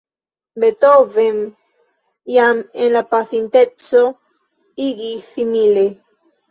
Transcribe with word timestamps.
Beethoven 0.61 1.37
jam 2.37 2.65
en 2.87 2.91
la 2.97 3.05
pasinteco 3.13 4.05
agis 4.91 5.33
simile. 5.37 5.89